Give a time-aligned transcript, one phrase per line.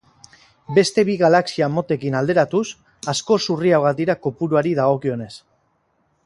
[0.77, 2.63] Beste bi galaxia motekin alderatuz,
[3.15, 5.31] askoz urriagoak dira kopuruari dagokionez.